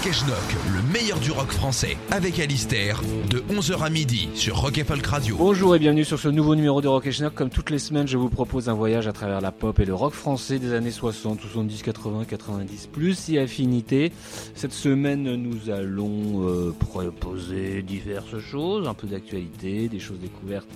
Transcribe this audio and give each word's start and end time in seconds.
Rock 0.00 0.08
et 0.08 0.12
Schnock, 0.14 0.56
le 0.72 0.92
meilleur 0.94 1.18
du 1.18 1.30
rock 1.30 1.50
français, 1.50 1.98
avec 2.10 2.38
Alistair, 2.38 3.02
de 3.28 3.40
11h 3.52 3.82
à 3.82 3.90
midi 3.90 4.30
sur 4.34 4.56
Rock 4.56 4.82
Folk 4.82 5.06
Radio. 5.06 5.36
Bonjour 5.36 5.76
et 5.76 5.78
bienvenue 5.78 6.06
sur 6.06 6.18
ce 6.18 6.28
nouveau 6.28 6.54
numéro 6.54 6.80
de 6.80 6.88
Rock 6.88 7.06
et 7.06 7.12
Schnock. 7.12 7.34
Comme 7.34 7.50
toutes 7.50 7.68
les 7.68 7.78
semaines, 7.78 8.08
je 8.08 8.16
vous 8.16 8.30
propose 8.30 8.70
un 8.70 8.72
voyage 8.72 9.08
à 9.08 9.12
travers 9.12 9.42
la 9.42 9.52
pop 9.52 9.78
et 9.78 9.84
le 9.84 9.92
rock 9.92 10.14
français 10.14 10.58
des 10.58 10.72
années 10.72 10.90
60, 10.90 11.42
70, 11.42 11.82
80, 11.82 12.24
90, 12.24 12.86
plus 12.86 13.28
et 13.28 13.38
affinités. 13.40 14.10
Cette 14.54 14.72
semaine, 14.72 15.34
nous 15.34 15.68
allons 15.68 16.48
euh, 16.48 16.74
proposer 16.78 17.82
diverses 17.82 18.38
choses, 18.38 18.88
un 18.88 18.94
peu 18.94 19.06
d'actualité, 19.06 19.88
des 19.88 20.00
choses 20.00 20.18
découvertes 20.18 20.68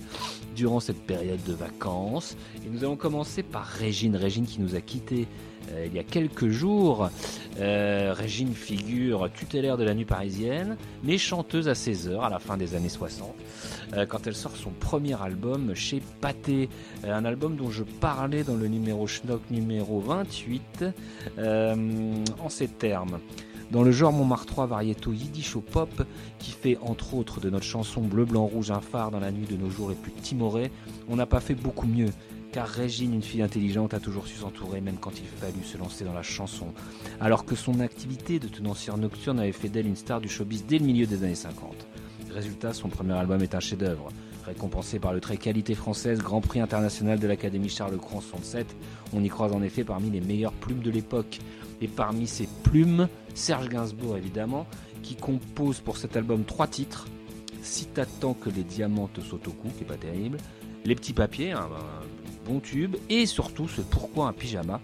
durant 0.54 0.80
cette 0.80 1.00
période 1.00 1.42
de 1.44 1.54
vacances. 1.54 2.36
Et 2.56 2.68
nous 2.70 2.84
allons 2.84 2.96
commencer 2.96 3.42
par 3.42 3.64
Régine, 3.64 4.16
Régine 4.16 4.44
qui 4.44 4.60
nous 4.60 4.74
a 4.74 4.82
quittés 4.82 5.26
euh, 5.72 5.86
il 5.86 5.94
y 5.94 5.98
a 5.98 6.04
quelques 6.04 6.48
jours. 6.48 7.08
Euh, 7.60 8.12
Régine 8.16 8.52
figure 8.52 9.30
tutélaire 9.32 9.76
de 9.76 9.84
la 9.84 9.94
nuit 9.94 10.04
parisienne, 10.04 10.76
mais 11.04 11.18
chanteuse 11.18 11.68
à 11.68 11.74
16 11.74 12.08
heures 12.08 12.24
à 12.24 12.30
la 12.30 12.40
fin 12.40 12.56
des 12.56 12.74
années 12.74 12.88
60, 12.88 13.32
euh, 13.92 14.06
quand 14.06 14.26
elle 14.26 14.34
sort 14.34 14.56
son 14.56 14.70
premier 14.70 15.20
album 15.22 15.74
chez 15.74 16.02
euh, 16.24 16.66
un 17.04 17.24
album 17.24 17.56
dont 17.56 17.70
je 17.70 17.84
parlais 17.84 18.42
dans 18.42 18.56
le 18.56 18.66
numéro 18.66 19.06
Schnock 19.06 19.40
numéro 19.50 20.00
28, 20.00 20.84
euh, 21.38 22.24
en 22.42 22.48
ces 22.48 22.68
termes. 22.68 23.20
Dans 23.70 23.82
le 23.82 23.92
genre 23.92 24.12
Montmartre 24.12 24.46
3 24.46 24.66
variéto 24.66 25.12
yiddish 25.12 25.56
au 25.56 25.60
pop, 25.60 26.04
qui 26.38 26.50
fait 26.50 26.76
entre 26.82 27.14
autres 27.14 27.40
de 27.40 27.50
notre 27.50 27.64
chanson 27.64 28.02
Bleu, 28.02 28.24
Blanc, 28.24 28.46
Rouge 28.46 28.70
un 28.70 28.80
phare 28.80 29.10
dans 29.10 29.20
la 29.20 29.32
nuit 29.32 29.46
de 29.46 29.56
nos 29.56 29.70
jours 29.70 29.90
les 29.90 29.96
plus 29.96 30.12
timorés, 30.12 30.70
on 31.08 31.16
n'a 31.16 31.26
pas 31.26 31.40
fait 31.40 31.54
beaucoup 31.54 31.86
mieux 31.86 32.10
car 32.54 32.68
Régine, 32.68 33.14
une 33.14 33.22
fille 33.22 33.42
intelligente, 33.42 33.94
a 33.94 33.98
toujours 33.98 34.28
su 34.28 34.36
s'entourer, 34.36 34.80
même 34.80 34.98
quand 35.00 35.18
il 35.18 35.26
fallut 35.26 35.64
se 35.64 35.76
lancer 35.76 36.04
dans 36.04 36.12
la 36.12 36.22
chanson. 36.22 36.68
Alors 37.20 37.44
que 37.44 37.56
son 37.56 37.80
activité 37.80 38.38
de 38.38 38.46
tenancière 38.46 38.96
nocturne 38.96 39.40
avait 39.40 39.50
fait 39.50 39.68
d'elle 39.68 39.88
une 39.88 39.96
star 39.96 40.20
du 40.20 40.28
showbiz 40.28 40.64
dès 40.64 40.78
le 40.78 40.84
milieu 40.84 41.04
des 41.04 41.24
années 41.24 41.34
50. 41.34 41.74
Résultat, 42.32 42.72
son 42.72 42.88
premier 42.88 43.14
album 43.14 43.42
est 43.42 43.56
un 43.56 43.60
chef-d'œuvre. 43.60 44.06
Récompensé 44.46 45.00
par 45.00 45.12
le 45.12 45.20
très 45.20 45.36
qualité 45.36 45.74
française 45.74 46.20
Grand 46.20 46.40
Prix 46.40 46.60
international 46.60 47.18
de 47.18 47.26
l'Académie 47.26 47.68
Charles 47.68 47.96
Cros 47.96 48.20
67, 48.20 48.68
on 49.14 49.24
y 49.24 49.28
croise 49.28 49.52
en 49.52 49.60
effet 49.60 49.82
parmi 49.82 50.08
les 50.10 50.20
meilleures 50.20 50.52
plumes 50.52 50.82
de 50.82 50.92
l'époque. 50.92 51.40
Et 51.80 51.88
parmi 51.88 52.28
ces 52.28 52.48
plumes, 52.62 53.08
Serge 53.34 53.68
Gainsbourg 53.68 54.16
évidemment, 54.16 54.68
qui 55.02 55.16
compose 55.16 55.80
pour 55.80 55.96
cet 55.96 56.16
album 56.16 56.44
trois 56.44 56.68
titres. 56.68 57.08
Si 57.62 57.86
t'attends 57.86 58.34
que 58.34 58.48
les 58.48 58.62
diamants 58.62 59.08
te 59.08 59.20
sautent 59.20 59.48
au 59.48 59.52
cou, 59.52 59.70
qui 59.76 59.82
est 59.82 59.88
pas 59.88 59.96
terrible. 59.96 60.38
Les 60.84 60.94
petits 60.94 61.14
papiers, 61.14 61.52
un, 61.52 61.66
bon 62.46 62.60
tube. 62.60 62.96
Et 63.08 63.26
surtout 63.26 63.68
ce 63.68 63.80
Pourquoi 63.80 64.28
un 64.28 64.32
pyjama. 64.32 64.80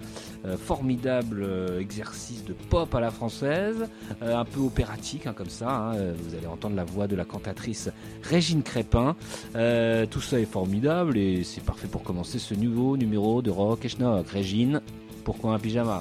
Euh, 0.47 0.56
formidable 0.56 1.42
euh, 1.42 1.80
exercice 1.80 2.44
de 2.44 2.55
pop 2.55 2.94
à 2.94 3.00
la 3.00 3.11
française, 3.11 3.89
euh, 4.22 4.34
un 4.34 4.47
peu 4.47 4.61
opératique 4.61 5.27
hein, 5.27 5.34
comme 5.36 5.50
ça. 5.50 5.70
hein. 5.70 6.12
Vous 6.17 6.34
allez 6.34 6.47
entendre 6.47 6.77
la 6.77 6.84
voix 6.84 7.06
de 7.06 7.14
la 7.14 7.25
cantatrice 7.25 7.91
Régine 8.22 8.62
Crépin. 8.62 9.17
Tout 9.52 10.20
ça 10.20 10.40
est 10.40 10.51
formidable 10.51 11.18
et 11.18 11.45
c'est 11.45 11.62
parfait 11.62 11.89
pour 11.89 12.02
commencer 12.02 12.39
ce 12.39 12.55
nouveau 12.55 12.96
numéro 12.96 13.42
de 13.42 13.51
Rock 13.51 13.85
et 13.85 13.89
Schnock. 13.89 14.29
Régine, 14.29 14.80
pourquoi 15.24 15.52
un 15.52 15.58
pyjama? 15.58 16.01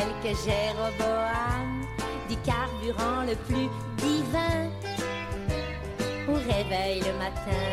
Quelques 0.00 0.36
Jéroboam, 0.44 1.86
du 2.28 2.36
carburant 2.38 3.22
le 3.26 3.34
plus 3.46 3.68
divin. 3.98 4.70
Au 6.28 6.34
réveil 6.34 7.00
le 7.00 7.12
matin, 7.18 7.66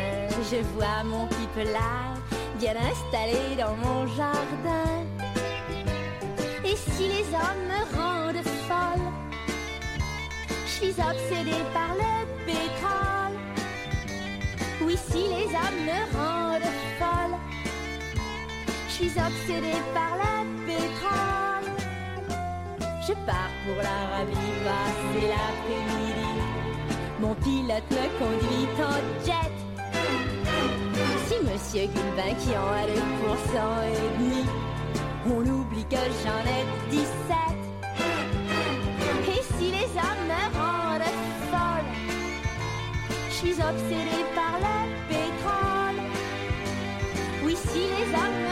je 0.50 0.56
vois 0.74 1.04
mon 1.04 1.26
pipelat 1.26 2.14
bien 2.58 2.74
installé 2.90 3.56
dans 3.56 3.76
mon 3.76 4.06
jardin. 4.08 4.94
Et 6.64 6.76
si 6.76 7.08
les 7.08 7.26
hommes 7.42 7.64
me 7.72 7.82
rendent 7.96 8.46
folle, 8.68 9.12
Je 10.66 10.84
suis 10.84 11.00
obsédée 11.10 11.64
par 11.72 11.92
le 12.02 12.12
pétrole. 12.46 13.36
Oui, 14.82 14.96
si 15.10 15.22
les 15.34 15.48
hommes 15.60 15.82
me 15.90 16.00
rendent 16.16 16.72
folle. 16.98 17.36
Je 18.88 18.92
suis 18.92 19.12
obsédée 19.28 19.80
par 19.94 20.12
le 20.22 20.66
pétrole. 20.66 21.47
Je 23.08 23.14
pars 23.24 23.54
pour 23.64 23.76
l'Arabie, 23.76 24.52
passer 24.64 25.28
l'après-midi. 25.32 26.28
Mon 27.18 27.34
pilote 27.36 27.90
me 27.90 28.04
conduit 28.18 28.68
en 28.84 29.00
jet. 29.24 29.52
Si 31.26 31.36
Monsieur 31.42 31.86
Gulbin 31.86 32.34
qui 32.38 32.50
en 32.54 32.68
a 32.68 32.84
2% 32.84 32.92
et 33.86 34.08
demi, 34.18 34.44
on 35.26 35.40
oublie 35.40 35.86
que 35.86 36.04
j'en 36.22 36.44
ai 36.44 36.64
17. 36.90 37.08
Et 39.26 39.42
si 39.56 39.66
les 39.70 39.90
hommes 39.96 40.26
me 40.28 40.44
rendent 40.58 41.14
folle, 41.50 41.90
je 43.30 43.34
suis 43.34 43.52
obsédée 43.54 44.26
par 44.34 44.54
le 44.60 44.76
pétrole. 45.08 46.00
Oui, 47.42 47.56
si 47.56 47.78
les 47.78 48.08
hommes 48.12 48.47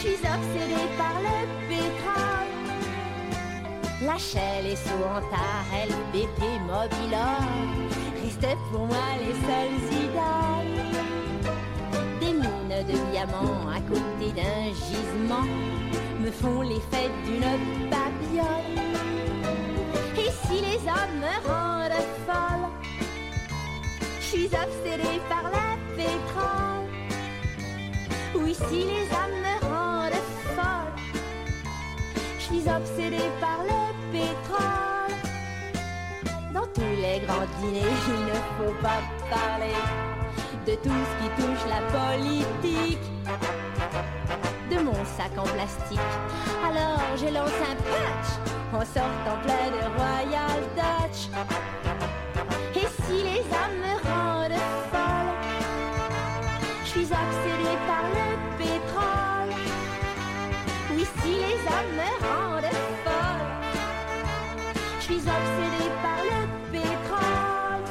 suis 0.00 0.14
obsédée 0.14 0.88
par 0.96 1.16
le 1.20 1.36
pétrole. 1.68 2.52
La 4.02 4.16
Shell 4.16 4.66
et 4.66 4.76
Soanta, 4.76 5.48
LBP, 5.90 6.40
Mobilor 6.66 7.44
restent 8.22 8.58
pour 8.72 8.86
moi 8.86 9.08
les 9.20 9.34
seules 9.46 9.82
idoles. 10.04 10.80
Des 12.20 12.32
mines 12.32 12.82
de 12.88 12.96
diamants 13.10 13.68
à 13.68 13.80
côté 13.90 14.32
d'un 14.34 14.68
gisement 14.86 15.48
me 16.18 16.30
font 16.30 16.62
l'effet 16.62 17.10
d'une 17.26 17.90
babiole. 17.90 18.78
Et 20.16 20.30
si 20.46 20.56
les 20.62 20.80
hommes 20.94 21.18
me 21.26 21.36
rendent 21.46 22.06
folle, 22.26 22.66
je 24.18 24.24
suis 24.24 24.46
obsédée 24.46 25.20
par 25.28 25.44
le 25.56 25.66
pétrole. 25.94 26.88
Oui, 28.34 28.54
si 28.54 28.78
les 28.84 29.06
hommes 29.12 29.40
me 29.42 29.59
je 29.59 29.59
suis 32.50 32.68
obsédée 32.68 33.30
par 33.40 33.58
le 33.62 33.80
pétrole. 34.12 35.14
Dans 36.52 36.66
tous 36.74 36.94
les 37.00 37.20
grands 37.24 37.48
dîners, 37.60 37.80
il 38.08 38.24
ne 38.26 38.38
faut 38.58 38.74
pas 38.82 39.00
parler 39.30 39.78
de 40.66 40.74
tout 40.74 41.00
ce 41.08 41.12
qui 41.20 41.28
touche 41.40 41.64
la 41.68 41.80
politique. 41.96 43.06
De 44.70 44.78
mon 44.82 45.04
sac 45.16 45.32
en 45.36 45.42
plastique, 45.42 46.14
alors 46.64 47.00
je 47.16 47.26
lance 47.26 47.60
un 47.70 47.76
patch 47.90 48.30
en 48.72 48.84
sortant 48.84 49.38
plein 49.42 49.68
de 49.76 49.82
Royal 49.96 50.60
Dutch. 50.76 51.28
Et 52.76 52.86
si 53.02 53.22
les 53.24 53.40
hommes 53.40 53.78
me 53.82 53.94
rendent 54.08 54.62
folle, 54.90 55.34
je 56.84 56.88
suis 56.88 57.02
obsédée 57.02 57.59
me 61.98 62.10
rendent 62.24 62.74
folle, 63.04 63.48
je 64.98 65.04
suis 65.04 65.22
obsédée 65.36 65.90
par 66.02 66.20
le 66.30 66.40
pétrole. 66.72 67.84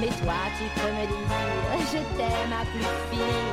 Mais 0.00 0.12
toi, 0.22 0.40
tu 0.58 0.64
peux 0.80 0.92
me 0.98 1.04
dire, 1.12 1.28
je 1.92 2.00
t'aime 2.16 2.52
à 2.52 2.64
plus 2.72 2.90
finir. 3.10 3.52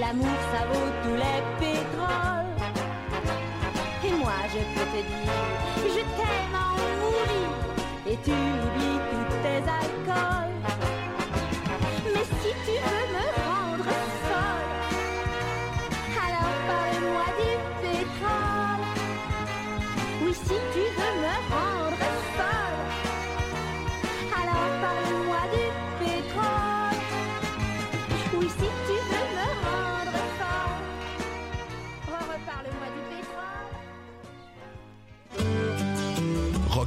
L'amour, 0.00 0.38
ça 0.52 0.62
vaut 0.66 0.90
tous 1.02 1.14
les 1.14 1.40
pétroles. 1.60 2.54
Et 4.04 4.12
moi, 4.22 4.38
je 4.52 4.60
peux 4.74 4.86
te 4.92 5.00
dire, 5.10 5.38
je 5.94 6.02
t'aime 6.16 6.54
en 6.54 6.74
mourir. 7.00 7.48
Et 8.06 8.16
tu 8.24 8.30
oublies 8.30 9.00
tous 9.10 9.28
tes 9.42 9.62
alcools. 9.80 10.53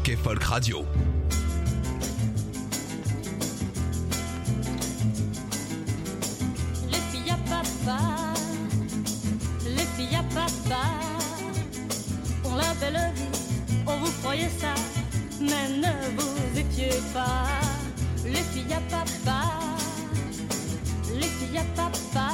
Et 0.09 0.15
Folk 0.15 0.42
Radio. 0.42 0.86
Les 6.89 6.98
filles 7.12 7.31
à 7.31 7.38
papa, 7.50 8.00
les 9.65 9.86
filles 9.98 10.15
à 10.15 10.24
papa, 10.33 10.81
ont 12.45 12.56
la 12.56 12.74
belle 12.80 13.12
vie, 13.15 13.24
on 13.86 13.98
vous 13.98 14.12
croyait 14.21 14.50
ça, 14.57 14.74
mais 15.42 15.75
ne 15.75 15.92
vous 16.15 16.57
étiez 16.57 17.01
pas. 17.13 17.44
Les 18.24 18.36
filles 18.36 18.74
à 18.74 18.81
papa, 18.89 19.50
les 21.13 21.27
filles 21.27 21.57
à 21.57 21.65
papa, 21.75 22.30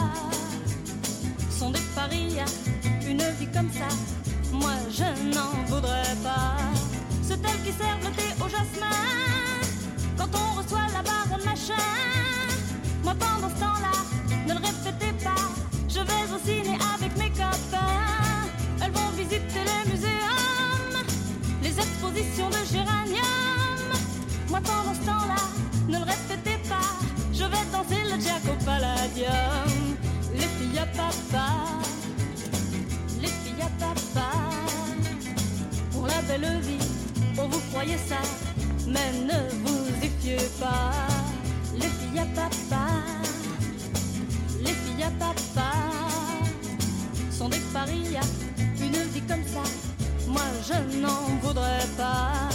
sont 1.50 1.72
des 1.72 1.80
parias, 1.96 2.46
une 3.08 3.24
vie 3.40 3.52
comme 3.52 3.72
ça, 3.72 3.88
moi 4.52 4.74
je 4.92 5.34
n'en 5.34 5.64
voudrais 5.66 6.16
pas. 6.24 6.83
C'est 7.44 7.50
elles 7.50 7.62
qui 7.64 7.78
servent 7.78 8.04
le 8.04 8.12
thé 8.12 8.24
au 8.40 8.48
jasmin, 8.48 8.96
quand 10.18 10.30
on 10.34 10.62
reçoit 10.62 10.88
la 10.94 11.02
barre 11.02 11.40
machin. 11.46 11.74
Moi 13.04 13.14
pendant 13.20 13.50
ce 13.50 13.60
temps-là, 13.60 13.92
ne 14.48 14.54
le 14.54 14.60
répétez 14.60 15.14
pas, 15.24 15.50
je 15.90 16.00
vais 16.00 16.34
au 16.34 16.40
ciné 16.46 16.78
avec 16.96 17.18
mes 17.18 17.30
copains. 17.30 18.48
Elles 18.82 18.92
vont 18.92 19.10
visiter 19.18 19.64
les 19.66 19.92
muséums, 19.92 21.04
les 21.62 21.78
expositions 21.78 22.50
de 22.50 22.64
géranium. 22.72 23.92
Moi 24.50 24.62
pendant 24.64 24.94
ce 24.94 25.06
temps-là, 25.06 25.42
ne 25.90 25.98
le 25.98 26.04
répétez 26.04 26.58
pas, 26.70 26.94
je 27.34 27.44
vais 27.44 27.66
danser 27.72 28.04
le 28.06 28.22
jack 28.22 28.44
palladium. 28.66 29.98
Les 30.34 30.48
filles 30.48 30.80
à 30.80 30.86
papa, 30.86 31.48
les 33.22 33.28
filles 33.28 33.62
à 33.62 33.70
papa, 33.80 34.30
pour 35.92 36.08
la 36.08 36.22
belle 36.22 36.62
vie, 36.62 36.80
on 37.38 37.48
vous 37.48 37.62
croyez 37.72 37.98
ça, 37.98 38.22
mais 38.88 39.12
ne 39.26 39.40
vous 39.64 39.88
y 40.02 40.10
fiez 40.22 40.38
pas. 40.60 40.92
Les 41.76 41.88
filles 41.88 42.20
à 42.20 42.26
papa, 42.36 42.86
les 44.60 44.74
filles 44.74 45.04
à 45.04 45.12
papa 45.12 45.72
sont 47.32 47.50
des 47.50 47.62
parias. 47.74 48.30
Une 48.80 48.98
vie 49.12 49.22
comme 49.22 49.44
ça, 49.46 49.64
moi 50.28 50.44
je 50.68 50.98
n'en 51.00 51.22
voudrais 51.42 51.88
pas. 51.98 52.50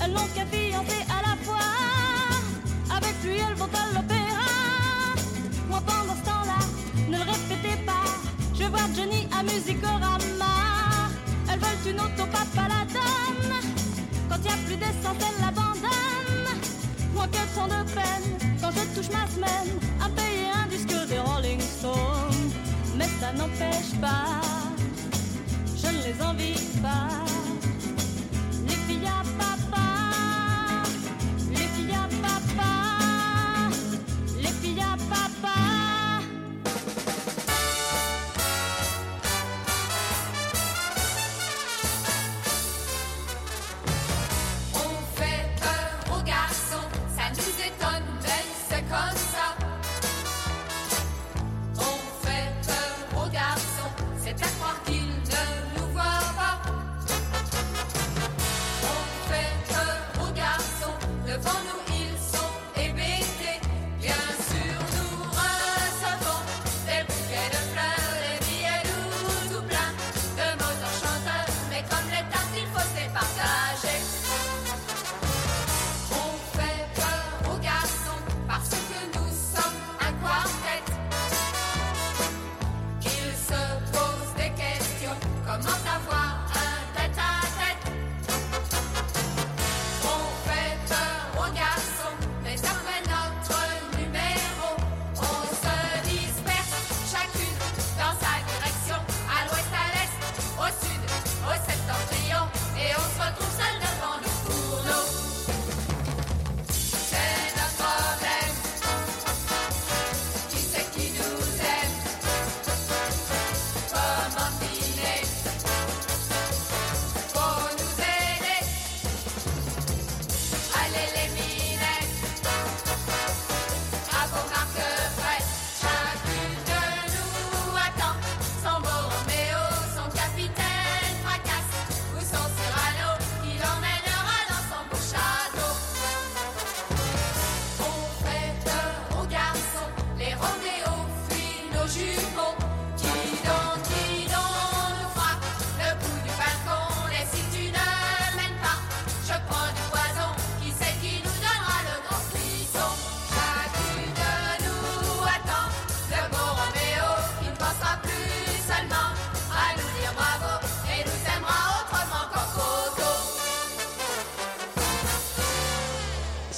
Elles 0.00 0.12
n'ont 0.12 0.28
qu'à 0.34 0.42
à 0.42 1.22
la 1.22 1.36
fois. 1.44 1.58
Avec 2.96 3.14
lui, 3.24 3.36
elles 3.36 3.54
vont 3.54 3.64
à 3.66 3.94
l'opéra. 3.94 4.50
Moi 5.68 5.80
pendant 5.86 6.14
ce 6.14 6.24
temps-là, 6.24 6.60
ne 7.08 7.16
le 7.16 7.22
répétez 7.22 7.76
pas. 7.84 8.08
Je 8.54 8.64
vois 8.64 8.88
Johnny 8.94 9.26
à 9.38 9.42
Musicorama. 9.42 10.18
Elles 11.50 11.58
veulent 11.58 11.94
une 11.94 12.00
auto, 12.00 12.24
papa 12.30 12.68
la 12.68 12.84
donne. 12.92 13.77
Y 14.48 14.50
a 14.50 14.56
plus 14.66 14.76
d'essence, 14.76 15.16
elles 15.20 15.40
l'abandonnent. 15.44 16.60
Moi 17.14 17.26
que 17.28 17.54
tant 17.54 17.68
de 17.68 17.90
peine 17.90 18.54
quand 18.60 18.70
je 18.70 18.84
touche 18.94 19.10
ma 19.12 19.26
semaine 19.26 19.78
à 20.00 20.08
payer 20.08 20.50
un 20.62 20.66
disque 20.68 21.08
des 21.08 21.18
Rolling 21.18 21.60
Stones. 21.60 22.50
Mais 22.96 23.08
ça 23.20 23.32
n'empêche 23.32 23.92
pas, 24.00 24.40
je 25.76 25.86
ne 25.86 26.02
les 26.02 26.22
envie 26.22 26.60
pas. 26.82 27.10
Les 28.66 28.74
filles 28.86 29.06
à 29.06 29.22
papa, 29.38 29.86
les 31.50 31.68
filles 31.74 31.94
à 31.94 32.08
papa, 32.26 32.72
les 34.36 34.54
filles 34.60 34.80
à 34.80 34.96
papa. 35.14 35.67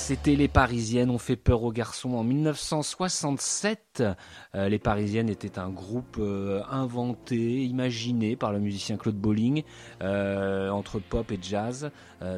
C'était 0.02 0.35
Les 0.35 0.49
Parisiennes 0.49 1.11
ont 1.11 1.19
fait 1.19 1.37
peur 1.37 1.62
aux 1.62 1.71
garçons 1.71 2.14
en 2.14 2.25
1967. 2.25 4.02
Euh, 4.57 4.69
les 4.69 4.78
Parisiennes 4.80 5.28
étaient 5.28 5.59
un 5.59 5.69
groupe 5.69 6.16
euh, 6.19 6.62
inventé, 6.69 7.62
imaginé 7.64 8.35
par 8.35 8.50
le 8.50 8.59
musicien 8.59 8.97
Claude 8.97 9.14
Bolling, 9.14 9.62
euh, 10.02 10.71
entre 10.71 10.99
pop 10.99 11.30
et 11.30 11.38
jazz, 11.40 11.92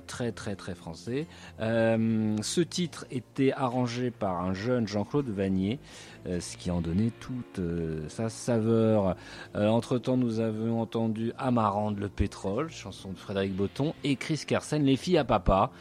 très 0.07 0.31
très 0.31 0.55
très 0.55 0.75
français. 0.77 1.27
ce 1.59 2.61
titre 2.61 3.07
était 3.11 3.53
arrangé 3.53 4.11
par 4.11 4.41
un 4.41 4.55
jeune 4.55 4.87
Jean-Claude 4.87 5.29
Vanier, 5.29 5.81
ce 6.27 6.57
qui 6.57 6.71
en 6.71 6.81
donnait 6.81 7.11
toute 7.19 7.61
sa 8.09 8.29
saveur. 8.29 9.17
Entre-temps, 9.57 10.17
nous 10.17 10.39
avons 10.39 10.81
entendu 10.81 11.33
Amarande 11.37 11.99
le 11.99 12.09
pétrole, 12.09 12.71
chanson 12.71 13.11
de 13.11 13.19
Frédéric 13.19 13.57
Botton, 13.57 13.93
et 14.05 14.15
Chris 14.15 14.45
Carsen, 14.47 14.85
Les 14.85 14.97
filles 14.97 15.19
à 15.19 15.25
papa. 15.25 15.73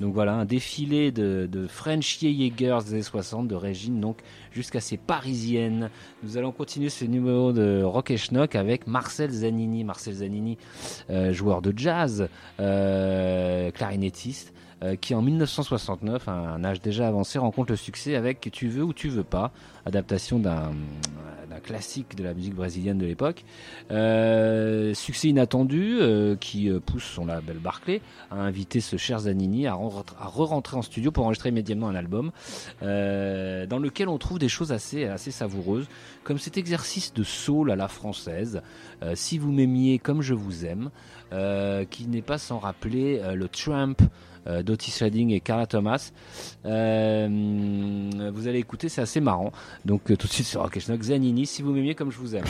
Donc 0.00 0.14
voilà, 0.14 0.34
un 0.34 0.44
défilé 0.44 1.10
de, 1.10 1.66
French 1.68 2.20
Jaegers 2.20 2.78
des 2.84 2.94
années 2.94 3.02
60, 3.02 3.48
de 3.48 3.54
Régine, 3.54 4.00
donc 4.00 4.18
jusqu'à 4.52 4.80
ces 4.80 4.96
parisiennes. 4.96 5.90
Nous 6.22 6.36
allons 6.36 6.52
continuer 6.52 6.88
ce 6.88 7.04
numéro 7.04 7.52
de 7.52 7.82
Rock 7.82 8.12
et 8.12 8.16
Schnock 8.16 8.54
avec 8.54 8.86
Marcel 8.86 9.30
Zanini. 9.30 9.82
Marcel 9.84 10.14
Zanini, 10.14 10.56
euh, 11.10 11.32
joueur 11.32 11.62
de 11.62 11.72
jazz, 11.76 12.28
euh, 12.60 13.70
clarinettiste. 13.72 14.52
Euh, 14.84 14.94
qui 14.94 15.12
en 15.14 15.22
1969, 15.22 16.28
à 16.28 16.32
un 16.32 16.62
âge 16.62 16.80
déjà 16.80 17.08
avancé, 17.08 17.38
rencontre 17.38 17.72
le 17.72 17.76
succès 17.76 18.14
avec 18.14 18.48
Tu 18.52 18.68
veux 18.68 18.84
ou 18.84 18.92
tu 18.92 19.08
veux 19.08 19.24
pas, 19.24 19.50
adaptation 19.84 20.38
d'un 20.38 20.70
classique 21.64 22.14
de 22.14 22.22
la 22.22 22.34
musique 22.34 22.54
brésilienne 22.54 22.98
de 22.98 23.06
l'époque. 23.06 23.44
Euh, 23.90 24.94
succès 24.94 25.28
inattendu 25.28 25.98
euh, 26.00 26.36
qui 26.36 26.70
pousse 26.86 27.02
son 27.02 27.26
label 27.26 27.58
Barclay 27.58 28.00
à 28.30 28.36
inviter 28.36 28.78
ce 28.78 28.96
cher 28.96 29.18
Zanini 29.18 29.66
à, 29.66 29.74
re-rentrer 29.74 30.76
en 30.76 30.82
studio 30.82 31.10
pour 31.10 31.24
enregistrer 31.24 31.48
immédiatement 31.48 31.88
un 31.88 31.96
album 31.96 32.30
dans 32.80 33.78
lequel 33.80 34.08
on 34.08 34.18
trouve 34.18 34.38
des 34.38 34.48
choses 34.48 34.70
assez, 34.70 35.06
assez 35.06 35.32
savoureuses, 35.32 35.88
comme 36.22 36.38
cet 36.38 36.56
exercice 36.56 37.12
de 37.12 37.24
soul 37.24 37.72
à 37.72 37.76
la 37.76 37.88
française, 37.88 38.62
Si 39.14 39.38
vous 39.38 39.50
m'aimiez 39.50 39.98
comme 39.98 40.22
je 40.22 40.34
vous 40.34 40.64
aime, 40.64 40.90
qui 41.90 42.06
n'est 42.06 42.22
pas 42.22 42.38
sans 42.38 42.58
rappeler 42.58 43.20
le 43.34 43.48
Trump 43.48 44.00
euh, 44.48 44.62
Redding 45.00 45.30
et 45.30 45.40
Carla 45.40 45.66
Thomas. 45.66 46.12
Euh, 46.64 48.30
vous 48.32 48.48
allez 48.48 48.58
écouter, 48.58 48.88
c'est 48.88 49.02
assez 49.02 49.20
marrant. 49.20 49.52
Donc 49.84 50.10
euh, 50.10 50.16
tout 50.16 50.26
de 50.26 50.32
suite 50.32 50.46
sur 50.46 50.62
Rock 50.62 50.78
Zanini, 50.78 51.46
si 51.46 51.62
vous 51.62 51.72
m'aimiez 51.72 51.94
comme 51.94 52.10
je 52.10 52.18
vous 52.18 52.34
aime. 52.34 52.44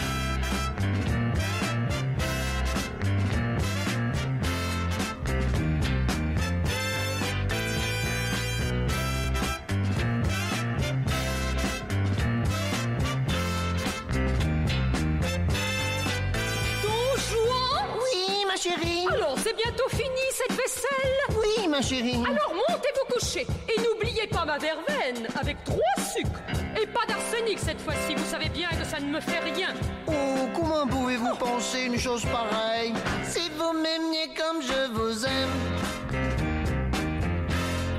Alors 22.00 22.54
montez 22.54 22.88
vous 22.94 23.12
coucher 23.12 23.44
et 23.68 23.80
n'oubliez 23.80 24.28
pas 24.28 24.44
ma 24.44 24.56
verveine 24.58 25.26
avec 25.40 25.56
trois 25.64 26.04
sucres. 26.14 26.40
Et 26.80 26.86
pas 26.86 27.04
d'arsenic 27.08 27.58
cette 27.58 27.80
fois-ci, 27.80 28.14
vous 28.14 28.24
savez 28.24 28.48
bien 28.50 28.68
que 28.68 28.84
ça 28.84 29.00
ne 29.00 29.06
me 29.06 29.20
fait 29.20 29.40
rien. 29.40 29.74
Oh, 30.06 30.12
comment 30.54 30.86
pouvez-vous 30.86 31.34
penser 31.34 31.82
une 31.82 31.98
chose 31.98 32.24
pareille? 32.26 32.94
Si 33.24 33.50
vous 33.58 33.72
m'aimiez 33.72 34.28
comme 34.36 34.62
je 34.62 34.92
vous 34.92 35.24
aime, 35.26 35.48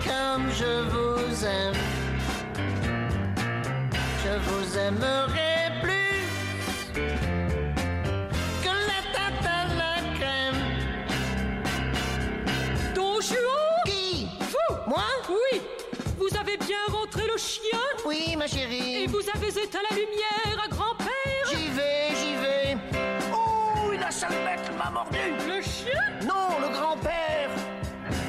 comme 0.06 0.50
je 0.52 0.90
vous 0.90 1.46
aime, 1.46 1.76
je 4.24 4.50
vous 4.50 4.78
aimerai. 4.78 5.49
Oui, 18.10 18.36
ma 18.36 18.48
chérie. 18.48 19.04
Et 19.04 19.06
vous 19.08 19.22
avez 19.36 19.50
éteint 19.50 19.84
la 19.88 19.96
lumière 19.96 20.66
à 20.66 20.68
grand-père 20.68 21.46
J'y 21.48 21.70
vais, 21.70 22.08
j'y 22.20 22.34
vais. 22.42 22.78
Oh, 23.32 23.92
la 24.00 24.10
sale 24.10 24.32
bête 24.32 24.76
m'a 24.76 24.90
mordu. 24.90 25.20
Le 25.48 25.62
chien 25.62 26.02
Non, 26.24 26.58
le 26.60 26.70
grand-père. 26.76 27.52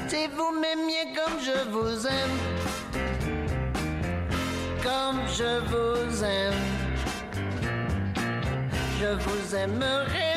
Si 0.07 0.27
vous 0.37 0.51
m'aimiez 0.61 1.15
comme 1.17 1.39
je 1.41 1.71
vous 1.71 2.07
aime, 2.07 2.37
comme 4.83 5.23
je 5.29 5.61
vous 5.71 6.25
aime, 6.25 6.63
je 9.01 9.15
vous 9.25 9.57
aimerai 9.57 10.30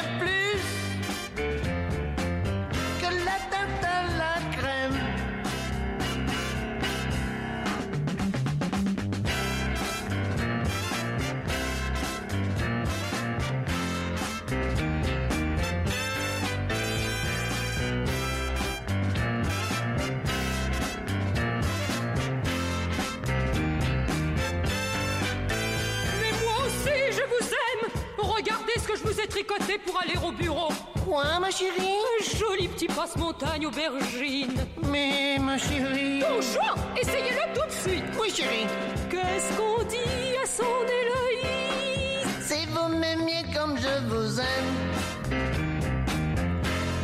tricoté 29.12 29.78
pour 29.86 30.00
aller 30.00 30.16
au 30.26 30.32
bureau. 30.32 30.70
Quoi, 31.06 31.40
ma 31.40 31.50
chérie 31.50 31.98
Un 32.20 32.38
joli 32.38 32.68
petit 32.68 32.88
passe-montagne 32.88 33.66
aubergine. 33.68 34.54
Mais, 34.90 35.38
ma 35.40 35.58
chérie. 35.58 36.22
Bonjour 36.22 36.76
Essayez-le 37.00 37.60
tout 37.60 37.66
de 37.66 37.72
suite. 37.72 38.04
Oui, 38.20 38.30
chérie. 38.30 38.68
Qu'est-ce 39.10 39.58
qu'on 39.58 39.84
dit 39.84 40.36
à 40.42 40.46
son 40.46 40.64
Héloïse 41.00 42.48
Si 42.48 42.66
vous 42.68 42.98
m'aimiez 42.98 43.44
comme 43.54 43.78
je 43.78 44.08
vous 44.08 44.40
aime, 44.40 45.30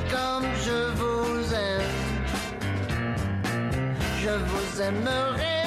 comme 0.10 0.48
je 0.65 0.91
vous 1.00 1.53
aime, 1.53 1.82
je 4.22 4.29
vous 4.29 4.82
aimerai 4.82 5.58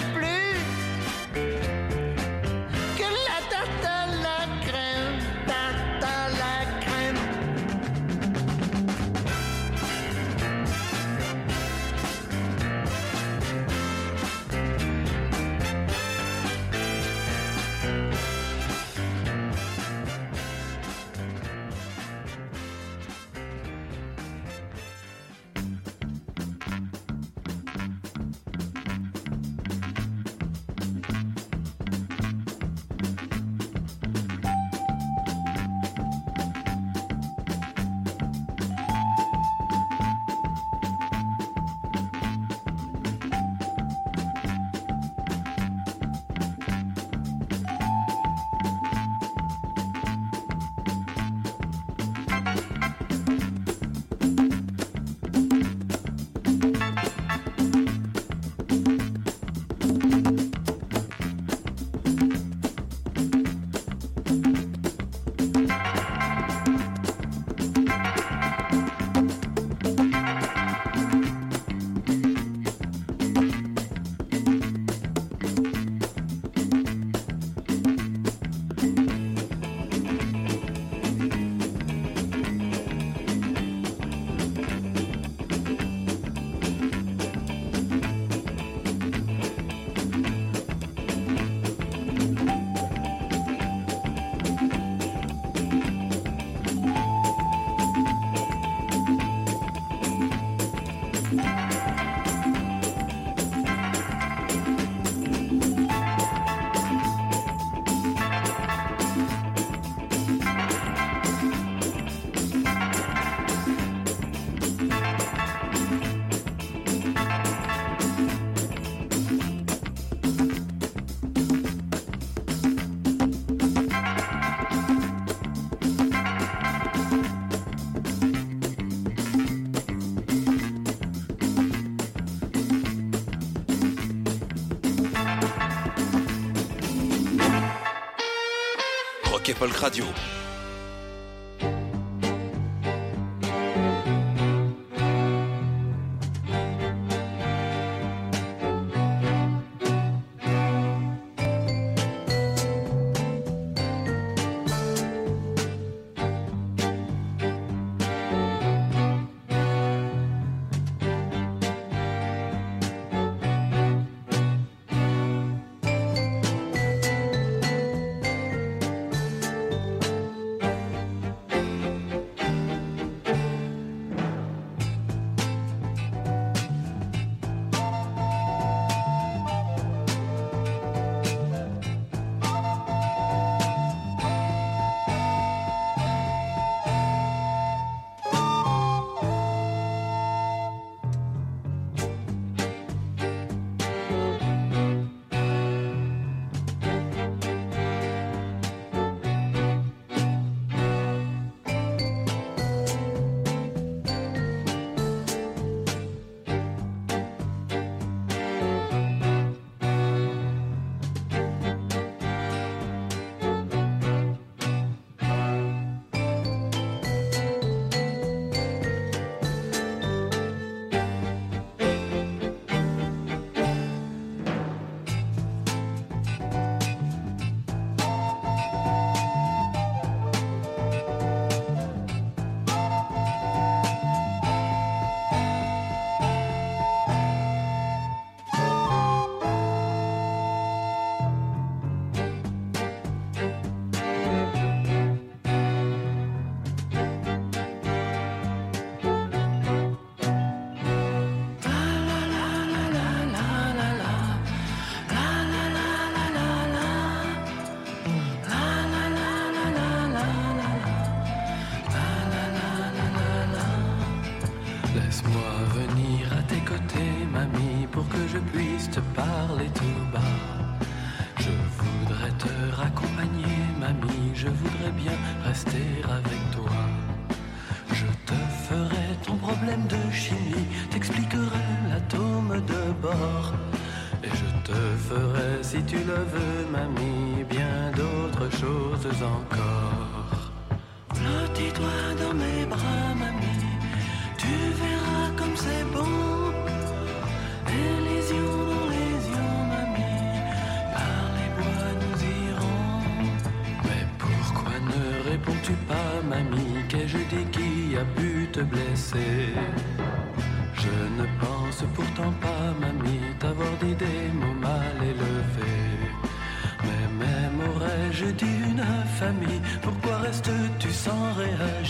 Folk 139.55 139.77
Radio. 139.81 140.05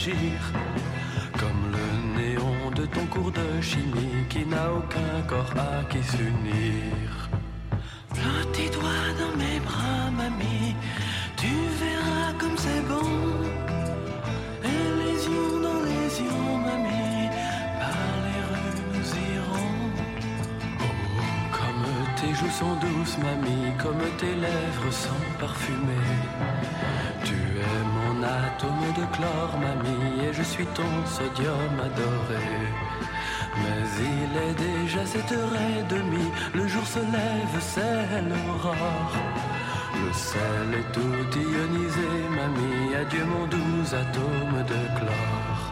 Comme 0.04 1.70
le 1.70 2.20
néon 2.20 2.70
de 2.74 2.86
ton 2.86 3.06
cours 3.06 3.30
de 3.30 3.60
chimie 3.60 4.26
qui 4.28 4.44
n'a 4.44 4.72
aucun 4.72 5.22
corps 5.28 5.54
à 5.56 5.84
qui 5.84 6.02
s'unir. 6.02 7.30
Flottis-toi 8.12 8.96
dans 9.20 9.36
mes 9.36 9.60
bras, 9.60 10.10
mamie, 10.10 10.74
tu 11.36 11.46
verras 11.78 12.32
comme 12.36 12.56
c'est 12.56 12.82
bon. 12.88 13.10
Et 14.64 14.84
les 15.00 15.18
yeux 15.30 15.62
dans 15.62 15.82
les 15.90 16.20
yeux, 16.20 16.50
mamie, 16.66 17.28
par 17.78 18.12
les 18.26 18.42
rues 18.50 18.82
nous 18.94 19.08
irons. 19.36 19.78
Oh, 20.80 21.56
comme 21.56 21.86
tes 22.20 22.34
joues 22.34 22.56
sont 22.58 22.74
douces, 22.84 23.18
mamie, 23.18 23.70
comme 23.80 24.02
tes 24.18 24.34
lèvres 24.34 24.90
sont 24.90 25.24
parfumées. 25.38 26.12
De 28.98 29.05
chlore, 29.14 29.57
mamie, 29.59 30.24
et 30.26 30.33
je 30.33 30.42
suis 30.42 30.66
ton 30.66 30.92
sodium 31.07 31.74
adoré. 31.88 32.46
Mais 33.61 33.85
il 34.14 34.33
est 34.46 34.57
déjà 34.68 35.05
sept 35.07 35.31
heures 35.33 35.59
et 35.70 35.83
demie, 35.94 36.31
le 36.55 36.66
jour 36.66 36.87
se 36.87 36.98
lève, 36.98 37.57
c'est 37.61 38.22
l'aurore. 38.28 39.16
Le 40.05 40.12
sel 40.12 40.68
est 40.81 40.92
tout 40.92 41.38
ionisé, 41.38 42.11
mamie, 42.38 42.94
adieu 43.00 43.24
mon 43.24 43.46
doux 43.46 43.94
atome 44.02 44.59
de 44.72 44.81
chlore. 44.96 45.62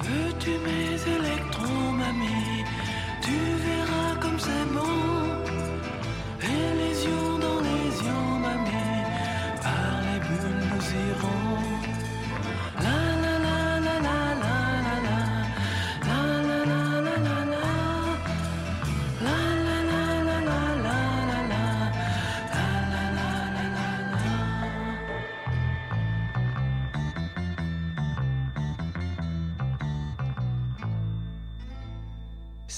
Veux-tu 0.00 0.50
mes 0.66 0.94
électrons, 1.16 1.92
mamie? 1.92 2.64
Tu 3.22 3.36
verras 3.66 4.14
comme 4.20 4.38
c'est 4.38 4.66
bon. 4.76 4.96
Et 6.42 6.66
les 6.80 6.96
yeux 7.06 7.38
dans 7.40 7.60
les 7.68 7.88
yeux, 8.06 8.28
mamie, 8.46 9.02
par 9.62 9.94
les 10.06 10.20
bulles 10.26 10.64
nous 10.70 10.86
irons. 11.08 11.93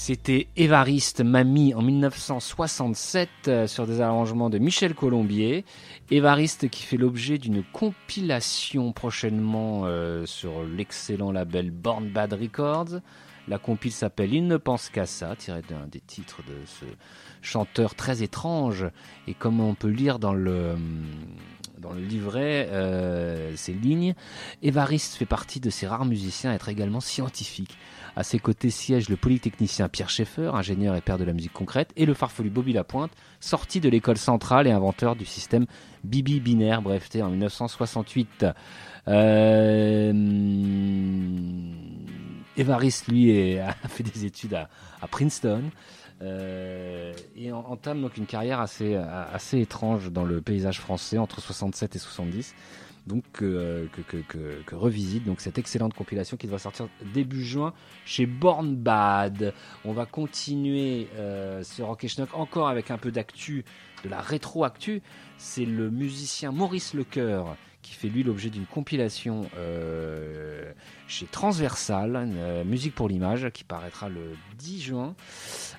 C'était 0.07 0.47
Évariste 0.55 1.19
Mamie 1.19 1.73
en 1.73 1.81
1967 1.81 3.29
euh, 3.49 3.67
sur 3.67 3.85
des 3.85 3.99
arrangements 3.99 4.49
de 4.49 4.57
Michel 4.57 4.95
Colombier. 4.95 5.65
Évariste 6.09 6.69
qui 6.69 6.83
fait 6.83 6.95
l'objet 6.95 7.37
d'une 7.37 7.61
compilation 7.61 8.93
prochainement 8.93 9.81
euh, 9.83 10.25
sur 10.25 10.63
l'excellent 10.63 11.33
label 11.33 11.71
Born 11.71 12.07
Bad 12.07 12.31
Records. 12.31 13.01
La 13.49 13.59
compile 13.59 13.91
s'appelle 13.91 14.33
Il 14.33 14.47
ne 14.47 14.55
pense 14.55 14.89
qu'à 14.89 15.05
ça, 15.05 15.35
tiré 15.35 15.61
d'un 15.67 15.87
des 15.91 15.99
titres 15.99 16.41
de 16.47 16.55
ce 16.65 16.85
chanteur 17.41 17.93
très 17.93 18.23
étrange. 18.23 18.85
Et 19.27 19.33
comme 19.33 19.59
on 19.59 19.75
peut 19.75 19.89
lire 19.89 20.19
dans 20.19 20.33
le, 20.33 20.77
le 21.83 22.01
livret, 22.01 22.69
euh, 22.71 23.53
ces 23.57 23.73
lignes, 23.73 24.15
Évariste 24.61 25.15
fait 25.15 25.25
partie 25.25 25.59
de 25.59 25.69
ces 25.69 25.85
rares 25.85 26.05
musiciens 26.05 26.51
à 26.51 26.53
être 26.53 26.69
également 26.69 27.01
scientifique. 27.01 27.77
À 28.19 28.23
ses 28.23 28.39
côtés 28.39 28.71
siège 28.71 29.09
le 29.09 29.15
polytechnicien 29.15 29.89
Pierre 29.89 30.09
Schaeffer, 30.09 30.49
ingénieur 30.55 30.95
et 30.95 31.01
père 31.01 31.19
de 31.19 31.23
la 31.23 31.33
musique 31.33 31.53
concrète, 31.53 31.91
et 31.95 32.07
le 32.07 32.15
farfelu 32.15 32.49
Bobby 32.49 32.73
Lapointe, 32.73 33.11
sorti 33.39 33.79
de 33.79 33.89
l'école 33.89 34.17
centrale 34.17 34.65
et 34.65 34.71
inventeur 34.71 35.15
du 35.15 35.23
système 35.23 35.67
Bibi 36.03 36.39
binaire, 36.39 36.81
breveté 36.81 37.21
en 37.21 37.29
1968. 37.29 38.47
Euh, 39.07 40.11
Évariste, 42.57 43.07
lui, 43.07 43.59
a 43.59 43.73
fait 43.87 44.03
des 44.03 44.25
études 44.25 44.55
à, 44.55 45.07
Princeton. 45.07 45.65
euh, 46.23 47.13
et 47.35 47.51
en- 47.51 47.59
entame 47.69 48.01
donc 48.01 48.17
une 48.17 48.25
carrière 48.25 48.59
assez, 48.59 48.95
assez 48.95 49.59
étrange 49.59 50.11
dans 50.11 50.23
le 50.23 50.41
paysage 50.41 50.79
français 50.79 51.19
entre 51.19 51.39
67 51.39 51.95
et 51.95 51.99
70 51.99 52.55
donc 53.07 53.23
euh, 53.41 53.87
que, 54.07 54.75
revisite 54.75 55.23
donc 55.23 55.41
cette 55.41 55.57
excellente 55.57 55.93
compilation 55.93 56.37
qui 56.37 56.47
va 56.47 56.59
sortir 56.59 56.87
début 57.13 57.43
juin 57.43 57.73
chez 58.05 58.25
Born 58.25 58.75
Bad. 58.75 59.53
On 59.85 59.93
va 59.93 60.05
continuer 60.05 61.07
euh, 61.15 61.63
ce 61.63 61.81
Rock 61.81 62.03
et 62.03 62.07
Schnock 62.07 62.29
encore 62.33 62.67
avec 62.67 62.91
un 62.91 62.97
peu 62.97 63.11
d'actu, 63.11 63.65
de 64.03 64.09
la 64.09 64.19
rétro-actu. 64.19 65.01
C'est 65.37 65.65
le 65.65 65.89
musicien 65.89 66.51
Maurice 66.51 66.93
Lecoeur 66.93 67.55
qui 67.83 67.93
fait 67.93 68.09
lui 68.09 68.21
l'objet 68.21 68.49
d'une 68.49 68.65
compilation 68.65 69.43
euh, 69.55 70.73
chez 71.07 71.25
Transversal, 71.25 72.27
musique 72.65 72.93
pour 72.93 73.07
l'image, 73.07 73.49
qui 73.53 73.63
paraîtra 73.63 74.09
le 74.09 74.35
10 74.57 74.81
juin. 74.81 75.15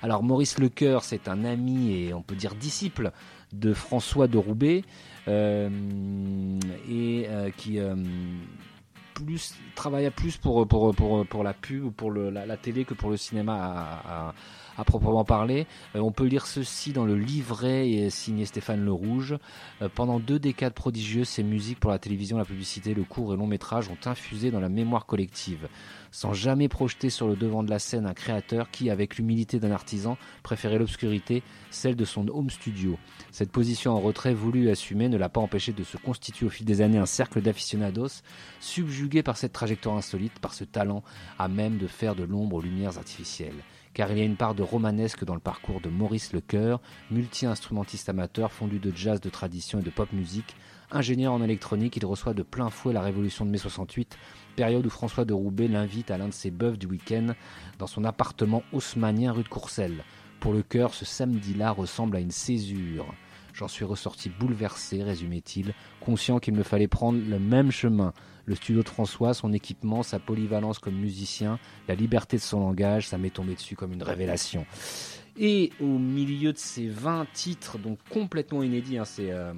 Alors 0.01 0.23
Maurice 0.23 0.57
Lecoeur, 0.57 1.03
c'est 1.03 1.27
un 1.27 1.45
ami 1.45 1.93
et 1.93 2.13
on 2.15 2.23
peut 2.23 2.33
dire 2.33 2.55
disciple 2.55 3.11
de 3.53 3.73
François 3.73 4.27
de 4.27 4.37
Roubaix 4.37 4.83
euh, 5.27 5.69
et 6.89 7.25
euh, 7.27 7.49
qui 7.55 7.79
euh, 7.79 7.95
plus 9.13 9.53
travailla 9.75 10.11
plus 10.11 10.37
pour 10.37 10.65
la 11.43 11.53
pub 11.53 11.83
ou 11.85 11.91
pour 11.91 12.11
la, 12.11 12.57
télé 12.57 12.85
que 12.85 12.93
pour 12.93 13.09
le 13.09 13.17
cinéma 13.17 14.33
à 14.79 14.85
proprement 14.85 15.25
parler. 15.25 15.67
Euh, 15.95 15.99
on 15.99 16.11
peut 16.11 16.25
lire 16.25 16.47
ceci 16.47 16.93
dans 16.93 17.05
le 17.05 17.17
livret 17.17 17.89
et 17.89 18.09
signé 18.09 18.45
Stéphane 18.45 18.83
Le 18.83 18.93
Rouge. 18.93 19.37
Euh, 19.81 19.89
pendant 19.93 20.19
deux 20.19 20.39
décades 20.39 20.73
prodigieuses, 20.73 21.27
ces 21.27 21.43
musiques 21.43 21.79
pour 21.79 21.91
la 21.91 21.99
télévision, 21.99 22.37
la 22.37 22.45
publicité, 22.45 22.93
le 22.93 23.03
court 23.03 23.33
et 23.33 23.37
long 23.37 23.45
métrage 23.45 23.89
ont 23.89 24.09
infusé 24.09 24.51
dans 24.51 24.61
la 24.61 24.69
mémoire 24.69 25.05
collective, 25.05 25.67
sans 26.11 26.33
jamais 26.33 26.69
projeter 26.69 27.09
sur 27.09 27.27
le 27.27 27.35
devant 27.35 27.61
de 27.61 27.69
la 27.69 27.79
scène 27.79 28.05
un 28.05 28.13
créateur 28.13 28.71
qui, 28.71 28.89
avec 28.89 29.17
l'humilité 29.17 29.59
d'un 29.59 29.71
artisan, 29.71 30.17
préférait 30.43 30.79
l'obscurité, 30.79 31.43
celle 31.71 31.97
de 31.97 32.05
son 32.05 32.29
home 32.29 32.49
studio. 32.49 32.97
Cette 33.31 33.51
position 33.51 33.91
en 33.91 33.99
retrait 33.99 34.33
voulue 34.33 34.67
et 34.67 34.71
assumée 34.71 35.09
ne 35.09 35.17
l'a 35.17 35.29
pas 35.29 35.41
empêché 35.41 35.73
de 35.73 35.83
se 35.83 35.97
constituer 35.97 36.45
au 36.45 36.49
fil 36.49 36.65
des 36.65 36.79
années 36.79 36.97
un 36.97 37.05
cercle 37.05 37.41
d'aficionados, 37.41 38.21
subjugué 38.61 39.23
par 39.23 39.35
cette 39.35 39.53
trajectoire 39.53 39.97
insolite, 39.97 40.39
par 40.39 40.53
ce 40.53 40.63
talent 40.63 41.03
à 41.37 41.49
même 41.49 41.77
de 41.77 41.87
faire 41.87 42.15
de 42.15 42.23
l'ombre 42.23 42.55
aux 42.55 42.61
lumières 42.61 42.97
artificielles. 42.97 43.61
Car 43.99 44.13
il 44.13 44.17
y 44.17 44.21
a 44.21 44.23
une 44.23 44.37
part 44.37 44.55
de 44.55 44.63
romanesque 44.63 45.25
dans 45.25 45.33
le 45.33 45.41
parcours 45.41 45.81
de 45.81 45.89
Maurice 45.89 46.31
Lecoeur, 46.31 46.79
multi-instrumentiste 47.11 48.07
amateur 48.07 48.53
fondu 48.53 48.79
de 48.79 48.93
jazz, 48.95 49.19
de 49.19 49.29
tradition 49.29 49.79
et 49.79 49.83
de 49.83 49.89
pop 49.89 50.13
musique. 50.13 50.55
Ingénieur 50.89 51.33
en 51.33 51.43
électronique, 51.43 51.97
il 51.97 52.05
reçoit 52.05 52.33
de 52.33 52.41
plein 52.41 52.69
fouet 52.69 52.93
la 52.93 53.01
révolution 53.01 53.45
de 53.45 53.51
mai 53.51 53.57
68, 53.57 54.17
période 54.55 54.85
où 54.85 54.89
François 54.89 55.25
de 55.25 55.33
Roubaix 55.33 55.67
l'invite 55.67 56.11
à 56.11 56.17
l'un 56.17 56.29
de 56.29 56.33
ses 56.33 56.49
bœufs 56.49 56.77
du 56.77 56.87
week-end 56.87 57.33
dans 57.77 57.87
son 57.87 58.05
appartement 58.05 58.63
haussmanien 58.71 59.33
rue 59.33 59.43
de 59.43 59.49
Courcelles. 59.49 60.05
Pour 60.39 60.53
le 60.53 60.63
cœur, 60.63 60.93
ce 60.93 61.03
samedi-là 61.03 61.71
ressemble 61.71 62.15
à 62.15 62.21
une 62.21 62.31
césure. 62.31 63.13
J'en 63.59 63.67
suis 63.67 63.83
ressorti 63.83 64.29
bouleversé, 64.29 65.03
résumait-il, 65.03 65.73
conscient 65.99 66.39
qu'il 66.39 66.53
me 66.53 66.63
fallait 66.63 66.87
prendre 66.87 67.19
le 67.19 67.39
même 67.39 67.71
chemin. 67.71 68.13
Le 68.45 68.55
studio 68.55 68.83
de 68.83 68.87
François, 68.87 69.33
son 69.33 69.51
équipement, 69.51 70.01
sa 70.01 70.17
polyvalence 70.17 70.79
comme 70.79 70.95
musicien, 70.95 71.59
la 71.89 71.95
liberté 71.95 72.37
de 72.37 72.41
son 72.41 72.61
langage, 72.61 73.09
ça 73.09 73.17
m'est 73.17 73.31
tombé 73.31 73.55
dessus 73.55 73.75
comme 73.75 73.91
une 73.91 74.01
révélation. 74.01 74.65
Et 75.37 75.73
au 75.81 75.97
milieu 75.97 76.53
de 76.53 76.57
ces 76.57 76.87
20 76.87 77.27
titres, 77.33 77.77
donc 77.77 77.99
complètement 78.09 78.63
inédits, 78.63 78.97
hein, 78.97 79.03
c'est 79.03 79.29
euh, 79.29 79.51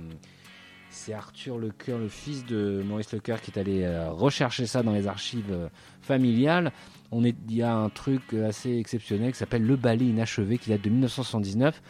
c'est 0.90 1.14
Arthur 1.14 1.60
Lecoeur, 1.60 2.00
le 2.00 2.10
fils 2.10 2.44
de 2.44 2.84
Maurice 2.84 3.14
Lecoeur, 3.14 3.40
qui 3.40 3.52
est 3.52 3.60
allé 3.60 3.84
euh, 3.84 4.10
rechercher 4.10 4.66
ça 4.66 4.82
dans 4.82 4.94
les 4.94 5.06
archives 5.06 5.52
euh, 5.52 5.70
familiales. 6.02 6.72
On 7.12 7.24
il 7.24 7.36
y 7.50 7.62
a 7.62 7.76
un 7.76 7.90
truc 7.90 8.34
assez 8.34 8.78
exceptionnel 8.78 9.32
qui 9.32 9.38
s'appelle 9.38 9.64
Le 9.64 9.76
Ballet 9.76 10.06
Inachevé, 10.06 10.58
qui 10.58 10.72
date 10.72 10.82
de 10.82 10.90
1979. 10.90 11.82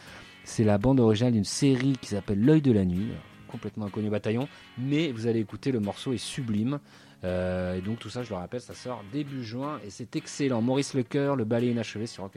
C'est 0.44 0.64
la 0.64 0.78
bande 0.78 1.00
originale 1.00 1.32
d'une 1.32 1.44
série 1.44 1.96
qui 2.00 2.08
s'appelle 2.08 2.44
L'œil 2.44 2.62
de 2.62 2.72
la 2.72 2.84
nuit, 2.84 3.08
complètement 3.48 3.86
inconnu 3.86 4.10
bataillon, 4.10 4.48
mais 4.78 5.12
vous 5.12 5.26
allez 5.26 5.40
écouter, 5.40 5.72
le 5.72 5.80
morceau 5.80 6.12
est 6.12 6.18
sublime. 6.18 6.80
Euh, 7.24 7.76
et 7.76 7.80
donc 7.80 8.00
tout 8.00 8.08
ça, 8.08 8.22
je 8.22 8.30
le 8.30 8.36
rappelle, 8.36 8.60
ça 8.60 8.74
sort 8.74 9.04
début 9.12 9.44
juin 9.44 9.78
et 9.86 9.90
c'est 9.90 10.16
excellent. 10.16 10.60
Maurice 10.60 10.94
Lecoeur, 10.94 11.36
Le 11.36 11.44
Ballet 11.44 11.70
Inachevé 11.70 12.06
sur 12.06 12.24
Rock 12.24 12.36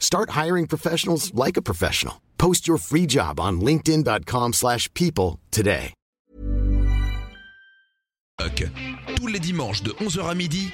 Start 0.00 0.30
hiring 0.30 0.66
professionals 0.66 1.32
like 1.32 1.56
a 1.56 1.62
professional. 1.62 2.20
Post 2.36 2.66
your 2.66 2.78
free 2.78 3.06
job 3.06 3.38
on 3.38 3.60
LinkedIn.com/people 3.60 5.38
today. 5.52 5.92
Tous 9.16 9.26
les 9.26 9.38
dimanches 9.38 9.82
de 9.82 9.92
11h 10.00 10.26
à 10.26 10.34
midi 10.34 10.70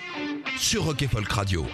sur 0.57 0.85
Rock 0.85 1.05
Folk 1.11 1.29
Radio. 1.33 1.67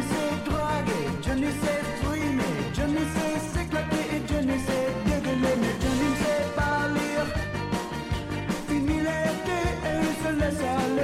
Je 0.00 0.06
ne 0.06 0.12
sais 0.12 0.50
draguer, 0.50 1.06
Dieu 1.22 1.34
ne 1.34 1.50
sais 1.50 1.82
frimer, 2.02 2.54
Dieu 2.72 2.84
ne 2.86 2.98
sais 3.14 3.36
s'éclater 3.52 4.16
et 4.16 4.20
Dieu 4.20 4.40
ne 4.40 4.58
sais 4.58 4.88
dégueuler, 5.04 5.56
mais 5.60 5.74
Dieu 5.78 5.92
ne 6.00 6.10
sait 6.22 6.44
pas 6.56 6.88
lire. 6.88 7.28
Fini 8.66 8.98
se 10.22 10.30
laisse 10.40 10.60
aller. 10.60 10.99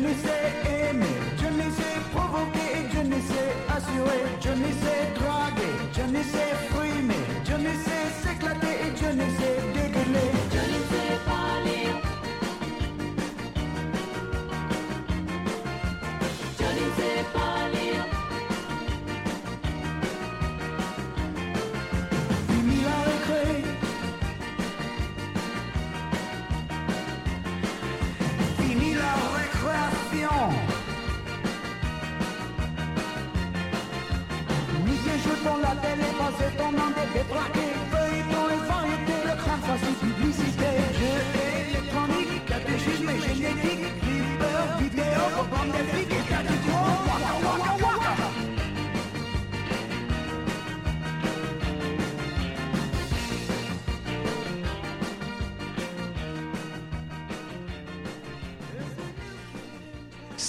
Johnny 0.00 0.14
sait 0.14 0.90
aimer. 0.90 1.06
Johnny 1.36 1.70
sait 1.76 2.00
provoquer 2.10 2.68
et 2.74 2.94
Johnny 2.94 3.20
sait 3.20 3.52
assurer. 3.68 4.22
Johnny 4.40 4.72
sait 4.80 5.12
draguer, 5.14 5.74
Johnny 5.94 6.24
sait 6.24 6.54
frimer. 6.70 7.26
Johnny 7.44 7.74
sait 7.84 7.99
s'éclater 7.99 7.99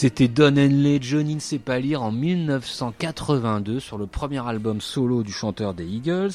C'était 0.01 0.27
Don 0.27 0.57
Henley, 0.57 0.97
Johnny 0.99 1.35
ne 1.35 1.39
sait 1.39 1.59
pas 1.59 1.77
lire 1.77 2.01
en 2.01 2.11
1982 2.11 3.79
sur 3.79 3.99
le 3.99 4.07
premier 4.07 4.43
album 4.47 4.81
solo 4.81 5.21
du 5.21 5.31
chanteur 5.31 5.75
des 5.75 5.85
Eagles. 5.85 6.31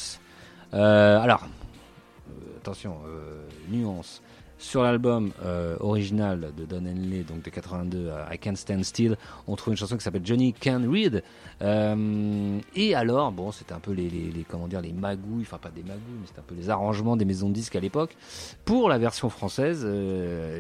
Euh, 0.73 1.19
alors, 1.19 1.49
euh, 2.29 2.59
attention, 2.59 2.95
euh, 3.09 3.43
nuance. 3.69 4.23
Sur 4.57 4.85
l'album 4.85 5.33
original 5.81 6.53
de 6.57 6.64
Don 6.64 6.87
Henley, 6.87 7.25
donc 7.25 7.43
de 7.43 7.51
82, 7.51 8.07
euh, 8.07 8.25
I 8.33 8.39
Can't 8.39 8.55
Stand 8.55 8.85
Still, 8.85 9.17
on 9.49 9.57
trouve 9.57 9.73
une 9.75 9.79
chanson 9.79 9.97
qui 9.97 10.05
s'appelle 10.05 10.25
Johnny 10.25 10.53
Can 10.53 10.83
Read. 10.89 11.25
Et 12.77 12.95
alors, 12.95 13.33
bon, 13.33 13.51
c'était 13.51 13.73
un 13.73 13.81
peu 13.81 13.91
les, 13.91 14.09
les, 14.09 14.31
les- 14.31 14.45
comment 14.45 14.69
dire, 14.69 14.81
les 14.81 14.93
magouilles, 14.93 15.43
enfin 15.43 15.59
pas 15.59 15.71
des 15.71 15.83
magouilles, 15.83 16.19
mais 16.21 16.27
c'était 16.29 16.39
un 16.39 16.45
peu 16.47 16.55
les 16.55 16.71
arrangements 16.71 17.17
des 17.17 17.25
maisons 17.25 17.49
de 17.49 17.55
disques 17.55 17.75
à 17.75 17.81
l'époque. 17.81 18.17
Pour 18.64 18.89
la 18.89 18.97
version 18.99 19.29
française, 19.29 19.85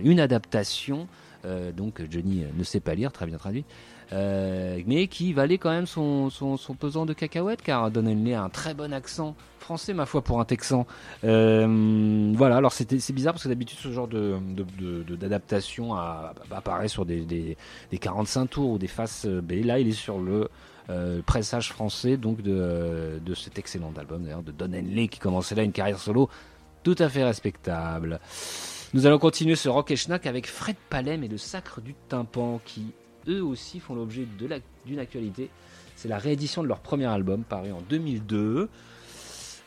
une 0.02 0.18
adaptation 0.18 1.06
euh, 1.46 1.72
donc 1.72 2.02
Johnny 2.10 2.42
euh, 2.44 2.48
ne 2.58 2.64
sait 2.64 2.80
pas 2.80 2.94
lire, 2.94 3.12
très 3.12 3.24
bien 3.26 3.38
traduit, 3.38 3.64
euh, 4.12 4.80
mais 4.86 5.06
qui 5.08 5.32
valait 5.32 5.58
quand 5.58 5.70
même 5.70 5.86
son, 5.86 6.28
pesant 6.78 7.06
de 7.06 7.12
cacahuètes, 7.12 7.62
car 7.62 7.90
Don 7.90 8.06
Henley 8.06 8.34
a 8.34 8.42
un 8.42 8.48
très 8.50 8.74
bon 8.74 8.92
accent 8.92 9.34
français, 9.60 9.94
ma 9.94 10.06
foi, 10.06 10.22
pour 10.22 10.38
un 10.40 10.44
Texan. 10.44 10.86
Voilà, 11.22 12.56
alors 12.56 12.72
c'est 12.72 13.12
bizarre 13.12 13.32
parce 13.32 13.44
que 13.44 13.48
d'habitude 13.48 13.78
ce 13.78 13.90
genre 13.92 14.08
de 14.08 14.36
de- 14.54 14.64
de- 14.78 15.02
de- 15.02 15.16
d'adaptation 15.16 15.94
a- 15.94 16.34
apparaît 16.50 16.88
sur 16.88 17.04
des, 17.06 17.20
des, 17.22 17.56
des 17.90 17.98
45 17.98 18.46
tours 18.46 18.70
ou 18.72 18.78
des 18.78 18.86
faces 18.86 19.26
B. 19.26 19.64
Là, 19.64 19.78
il 19.78 19.88
est 19.88 19.92
sur 19.92 20.18
le 20.18 20.48
pressage 21.26 21.72
français 21.72 22.16
donc 22.16 22.42
de, 22.42 23.20
de 23.24 23.34
cet 23.34 23.58
excellent 23.58 23.92
album 23.98 24.22
d'ailleurs 24.22 24.44
de 24.44 24.52
Don 24.52 24.66
Henley 24.72 25.08
qui 25.08 25.18
commençait 25.18 25.56
là 25.56 25.64
une 25.64 25.72
carrière 25.72 25.98
solo 25.98 26.28
tout 26.84 26.94
à 27.00 27.08
fait 27.08 27.24
respectable. 27.24 28.20
Nous 28.96 29.04
allons 29.06 29.18
continuer 29.18 29.56
ce 29.56 29.68
rock 29.68 29.90
et 29.90 29.96
schnack 29.96 30.24
avec 30.24 30.46
Fred 30.46 30.74
Palem 30.88 31.22
et 31.22 31.28
le 31.28 31.36
Sacre 31.36 31.82
du 31.82 31.92
Tympan 32.08 32.62
qui 32.64 32.94
eux 33.28 33.44
aussi 33.44 33.78
font 33.78 33.94
l'objet 33.94 34.26
d'une 34.86 34.98
actualité. 34.98 35.50
C'est 35.96 36.08
la 36.08 36.16
réédition 36.16 36.62
de 36.62 36.68
leur 36.68 36.80
premier 36.80 37.04
album 37.04 37.44
paru 37.44 37.72
en 37.72 37.82
2002 37.82 38.70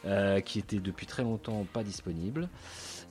euh, 0.05 0.39
qui 0.39 0.57
était 0.57 0.79
depuis 0.79 1.05
très 1.05 1.21
longtemps 1.21 1.63
pas 1.71 1.83
disponible. 1.83 2.49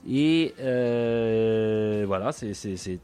Et 0.09 0.55
euh, 0.59 2.03
voilà, 2.05 2.33
c'est- 2.33 2.99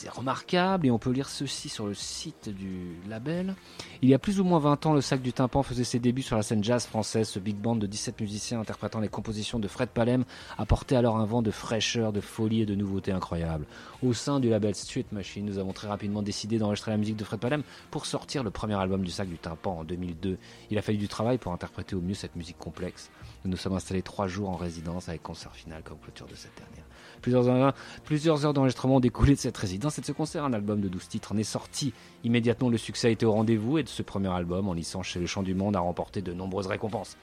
c'est 0.00 0.08
remarquable 0.08 0.86
et 0.86 0.90
on 0.90 0.98
peut 0.98 1.10
lire 1.10 1.28
ceci 1.28 1.68
sur 1.68 1.86
le 1.86 1.92
site 1.92 2.48
du 2.48 2.96
label. 3.06 3.54
Il 4.00 4.08
y 4.08 4.14
a 4.14 4.18
plus 4.18 4.40
ou 4.40 4.44
moins 4.44 4.58
20 4.58 4.86
ans, 4.86 4.94
le 4.94 5.02
Sac 5.02 5.20
du 5.20 5.34
Tympan 5.34 5.62
faisait 5.62 5.84
ses 5.84 5.98
débuts 5.98 6.22
sur 6.22 6.36
la 6.36 6.42
scène 6.42 6.64
jazz 6.64 6.86
française. 6.86 7.28
Ce 7.28 7.38
big 7.38 7.56
band 7.56 7.76
de 7.76 7.86
17 7.86 8.18
musiciens 8.18 8.60
interprétant 8.60 9.00
les 9.00 9.10
compositions 9.10 9.58
de 9.58 9.68
Fred 9.68 9.90
Palem 9.90 10.24
apportait 10.56 10.96
alors 10.96 11.18
un 11.18 11.26
vent 11.26 11.42
de 11.42 11.50
fraîcheur, 11.50 12.14
de 12.14 12.22
folie 12.22 12.62
et 12.62 12.66
de 12.66 12.74
nouveautés 12.74 13.12
incroyables. 13.12 13.66
Au 14.02 14.14
sein 14.14 14.40
du 14.40 14.48
label 14.48 14.74
Street 14.74 15.04
Machine, 15.12 15.44
nous 15.44 15.58
avons 15.58 15.74
très 15.74 15.88
rapidement 15.88 16.22
décidé 16.22 16.56
d'enregistrer 16.56 16.92
la 16.92 16.96
musique 16.96 17.16
de 17.16 17.24
Fred 17.24 17.40
Palem 17.40 17.62
pour 17.90 18.06
sortir 18.06 18.42
le 18.42 18.50
premier 18.50 18.76
album 18.76 19.04
du 19.04 19.10
Sac 19.10 19.28
du 19.28 19.36
Tympan 19.36 19.80
en 19.80 19.84
2002. 19.84 20.38
Il 20.70 20.78
a 20.78 20.82
fallu 20.82 20.96
du 20.96 21.08
travail 21.08 21.36
pour 21.36 21.52
interpréter 21.52 21.94
au 21.94 22.00
mieux 22.00 22.14
cette 22.14 22.36
musique 22.36 22.58
complexe. 22.58 23.10
Nous 23.44 23.50
nous 23.50 23.58
sommes 23.58 23.74
installés 23.74 24.02
trois 24.02 24.28
jours 24.28 24.48
en 24.48 24.56
résidence 24.56 25.10
avec 25.10 25.22
concert 25.22 25.54
final 25.54 25.82
comme 25.82 25.98
clôture 25.98 26.26
de 26.26 26.34
cette 26.34 26.56
dernière. 26.56 26.84
Plusieurs 27.20 27.48
heures, 27.48 28.52
d'enregistrement 28.52 28.96
ont 28.96 29.00
découlé 29.00 29.34
de 29.34 29.38
cette 29.38 29.56
résidence 29.56 29.98
et 29.98 30.00
de 30.00 30.06
ce 30.06 30.12
concert. 30.12 30.44
Un 30.44 30.52
album 30.52 30.80
de 30.80 30.88
12 30.88 31.08
titres 31.08 31.32
en 31.32 31.36
est 31.36 31.44
sorti. 31.44 31.92
Immédiatement, 32.24 32.68
le 32.68 32.78
succès 32.78 33.08
a 33.08 33.10
été 33.10 33.26
au 33.26 33.32
rendez-vous 33.32 33.78
et 33.78 33.82
de 33.82 33.88
ce 33.88 34.02
premier 34.02 34.28
album, 34.28 34.68
en 34.68 34.72
licence 34.72 35.06
chez 35.06 35.20
Le 35.20 35.26
Chant 35.26 35.42
du 35.42 35.54
Monde, 35.54 35.76
a 35.76 35.80
remporté 35.80 36.22
de 36.22 36.32
nombreuses 36.32 36.66
récompenses, 36.66 37.16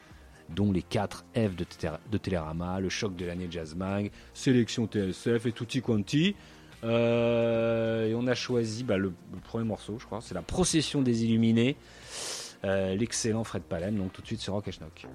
dont 0.49 0.71
les 0.71 0.81
4 0.81 1.25
F 1.35 1.55
de, 1.55 1.65
de 2.11 2.17
Télérama, 2.17 2.79
le 2.79 2.89
choc 2.89 3.15
de 3.15 3.25
l'année 3.25 3.47
Jazz 3.49 3.75
Mag, 3.75 4.11
sélection 4.33 4.87
TSF 4.87 5.45
et 5.45 5.51
tutti 5.51 5.81
quanti. 5.81 6.35
Euh, 6.83 8.07
et 8.07 8.15
on 8.15 8.27
a 8.27 8.35
choisi 8.35 8.83
bah, 8.83 8.97
le, 8.97 9.13
premier 9.43 9.65
morceau, 9.65 9.97
je 9.99 10.05
crois, 10.05 10.21
c'est 10.21 10.35
La 10.35 10.41
Procession 10.41 11.01
des 11.01 11.25
Illuminés, 11.25 11.75
euh, 12.63 12.95
l'excellent 12.95 13.43
Fred 13.43 13.63
Palem, 13.63 13.97
donc 13.97 14.13
tout 14.13 14.21
de 14.21 14.27
suite 14.27 14.41
sur 14.41 14.53
Rock 14.53 14.67
et 14.67 14.71
Schnock. 14.71 15.07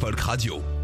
Folk 0.00 0.18
Radio. 0.22 0.79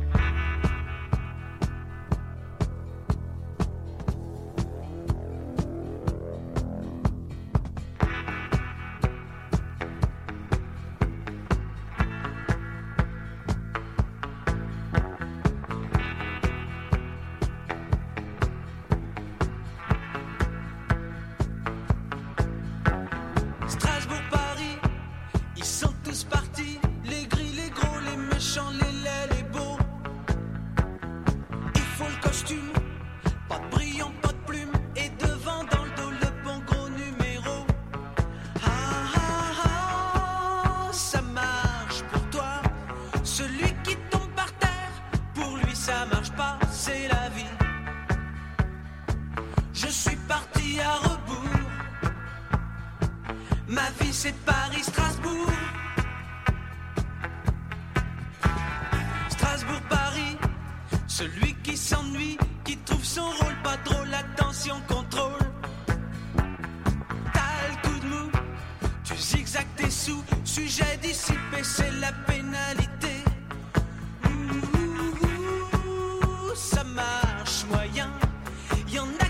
Y 78.97 78.99
en 78.99 79.26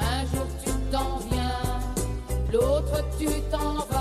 Un 0.00 0.20
jour 0.26 0.46
tu 0.64 0.70
t'en 0.90 1.18
viens, 1.30 1.80
l'autre 2.52 3.04
tu 3.18 3.26
t'en 3.50 3.74
vas. 3.90 3.97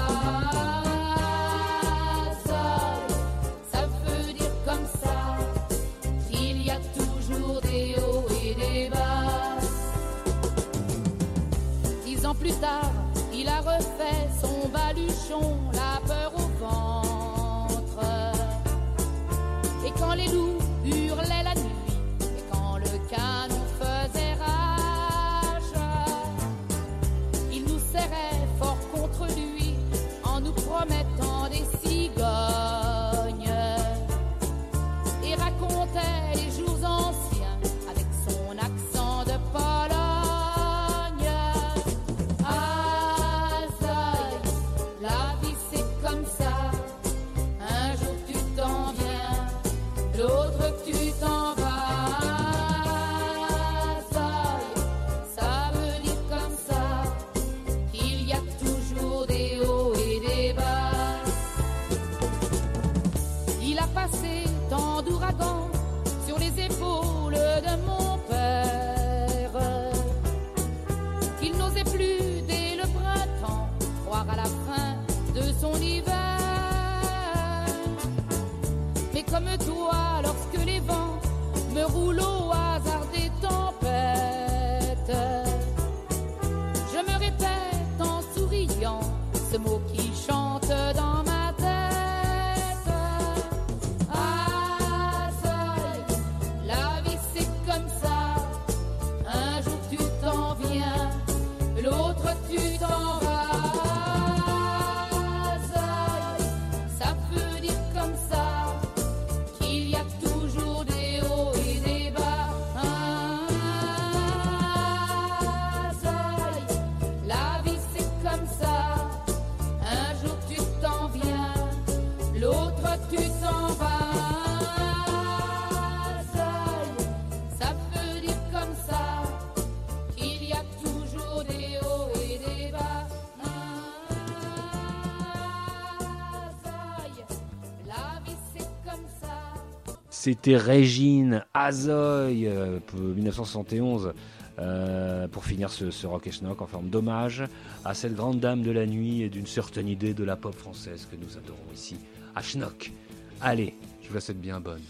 C'était 140.28 140.58
Régine 140.58 141.46
Azoy 141.54 142.48
euh, 142.48 142.82
pour 142.86 143.00
1971 143.00 144.12
euh, 144.60 145.26
pour 145.30 145.46
finir 145.46 145.70
ce, 145.70 145.90
ce 145.90 146.06
rock 146.06 146.28
et 146.28 146.32
schnock 146.32 146.62
en 146.62 146.68
forme 146.68 146.90
d'hommage 146.90 147.46
à 147.86 147.94
cette 147.94 148.14
grande 148.14 148.42
dame 148.42 148.62
de 148.62 148.72
la 148.72 148.86
nuit 148.86 149.22
et 149.22 149.30
d'une 149.30 149.48
certaine 149.48 149.88
idée 149.88 150.14
de 150.14 150.26
la 150.26 150.36
pop 150.36 150.54
française 150.54 151.08
que 151.10 151.16
nous 151.16 151.38
adorons 151.38 151.72
ici 151.74 151.96
à 152.36 152.42
Schnock. 152.42 152.92
Allez, 153.40 153.74
je 154.04 154.10
vous 154.10 154.16
la 154.16 154.20
souhaite 154.20 154.42
bien 154.42 154.60
bonne. 154.60 154.82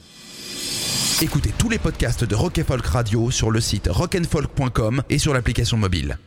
Écoutez 1.21 1.51
tous 1.55 1.69
les 1.69 1.77
podcasts 1.77 2.23
de 2.23 2.33
Rock 2.33 2.57
and 2.57 2.63
Folk 2.63 2.87
Radio 2.87 3.29
sur 3.29 3.51
le 3.51 3.61
site 3.61 3.89
rockandfolk.com 3.91 5.03
et 5.11 5.19
sur 5.19 5.35
l'application 5.35 5.77
mobile. 5.77 6.17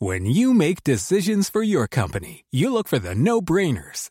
When 0.00 0.26
you 0.26 0.52
make 0.52 0.84
decisions 0.84 1.48
for 1.48 1.62
your 1.62 1.88
company, 1.88 2.44
you 2.52 2.72
look 2.72 2.88
for 2.88 2.98
the 3.00 3.14
no 3.16 3.40
brainers. 3.40 4.10